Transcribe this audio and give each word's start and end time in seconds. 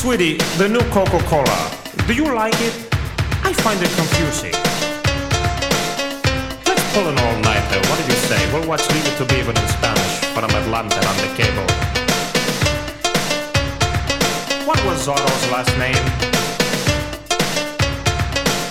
Sweetie, 0.00 0.38
the 0.56 0.66
new 0.66 0.80
Coca 0.88 1.20
Cola. 1.28 1.60
Do 2.08 2.14
you 2.14 2.24
like 2.32 2.56
it? 2.56 2.72
I 3.44 3.52
find 3.60 3.76
it 3.84 3.92
confusing. 4.00 4.56
Let's 6.64 6.80
pull 6.96 7.04
an 7.04 7.20
all 7.20 7.36
nighter. 7.44 7.76
What 7.84 8.00
did 8.00 8.08
you 8.08 8.16
say? 8.24 8.40
We'll 8.48 8.66
watch 8.66 8.80
Leave 8.96 9.04
It 9.04 9.20
to 9.20 9.28
Beaver 9.28 9.52
in 9.52 9.68
Spanish 9.68 10.14
from 10.32 10.48
Atlanta 10.56 10.96
on 11.04 11.16
the 11.20 11.28
cable. 11.36 11.68
What 14.64 14.80
was 14.88 15.04
Zorro's 15.04 15.44
last 15.52 15.68
name? 15.76 16.00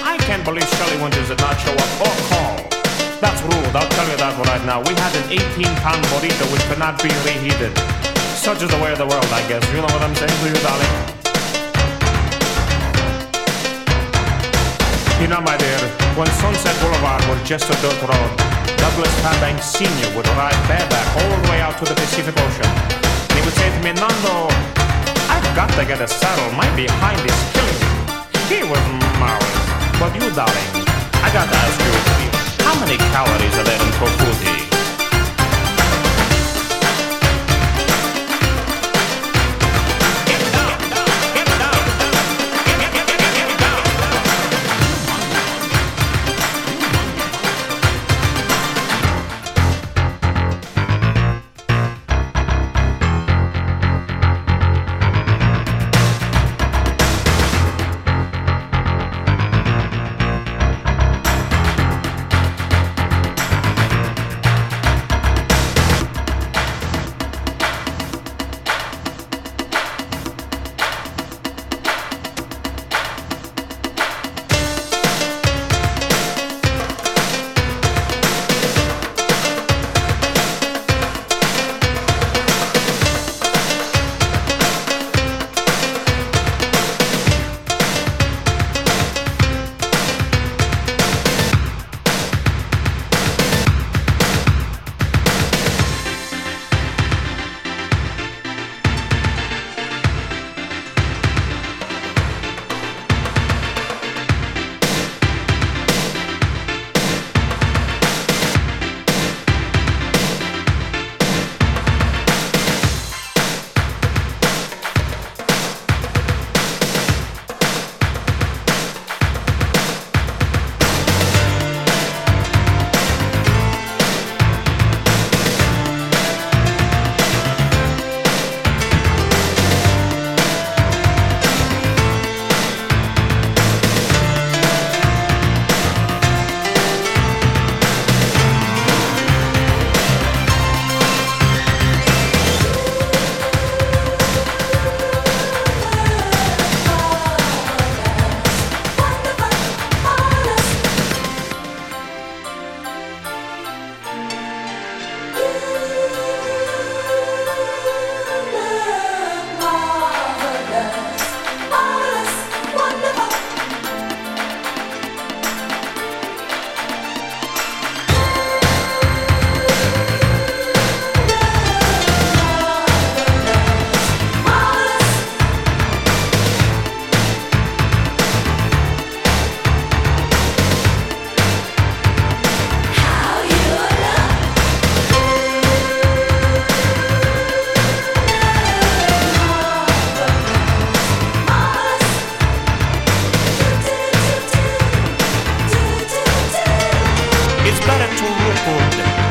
I 0.00 0.16
can't 0.24 0.42
believe 0.42 0.64
Shelley 0.80 1.02
Winters 1.04 1.28
did 1.28 1.38
not 1.44 1.60
show 1.60 1.76
up 1.76 1.92
or 2.00 2.16
call. 2.32 2.56
That's 3.20 3.44
rude, 3.44 3.76
I'll 3.76 3.92
tell 3.92 4.08
you 4.08 4.16
that 4.24 4.40
right 4.40 4.64
now. 4.64 4.80
We 4.88 4.96
had 4.96 5.12
an 5.20 5.36
18 5.36 5.68
pound 5.84 6.00
burrito 6.08 6.48
which 6.48 6.64
could 6.72 6.80
not 6.80 6.96
be 7.04 7.12
reheated. 7.28 7.76
Such 8.40 8.62
is 8.62 8.70
the 8.70 8.80
way 8.80 8.90
of 8.90 8.96
the 8.96 9.06
world, 9.06 9.28
I 9.36 9.46
guess. 9.48 9.60
You 9.68 9.84
know 9.84 9.92
what 9.92 10.00
I'm 10.00 10.14
saying 10.16 10.32
to 10.32 10.48
you, 10.48 10.56
darling? 10.64 11.09
Know, 15.30 15.40
my 15.46 15.56
dear, 15.56 15.78
when 16.18 16.26
Sunset 16.42 16.74
Boulevard 16.82 17.22
was 17.30 17.38
just 17.46 17.70
a 17.70 17.76
dirt 17.78 18.02
road, 18.02 18.30
Douglas 18.82 19.14
Fairbanks 19.22 19.64
Sr. 19.70 20.10
would 20.18 20.26
ride 20.34 20.58
bareback 20.66 21.06
all 21.22 21.30
the 21.30 21.48
way 21.48 21.62
out 21.62 21.78
to 21.78 21.84
the 21.86 21.94
Pacific 21.94 22.34
Ocean. 22.34 22.66
And 23.30 23.38
he 23.38 23.42
would 23.46 23.54
say 23.54 23.70
to 23.70 23.80
me, 23.86 23.94
Nando, 23.94 24.50
I've 25.30 25.46
got 25.54 25.70
to 25.78 25.86
get 25.86 26.02
a 26.02 26.08
saddle. 26.10 26.50
My 26.58 26.66
behind 26.74 27.22
is 27.22 27.38
killing 27.54 27.78
me. 27.78 27.94
He 28.50 28.58
was 28.66 28.82
marvelous. 29.22 29.70
But 30.02 30.10
you, 30.18 30.26
darling, 30.34 30.70
I 31.22 31.30
got 31.30 31.46
to 31.46 31.56
ask 31.62 31.78
you, 31.78 31.94
how 32.66 32.74
many 32.82 32.98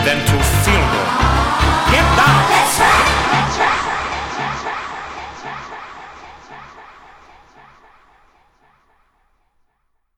Better 0.09 0.25
to 0.25 0.38